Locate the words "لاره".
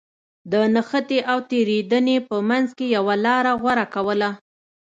3.25-3.51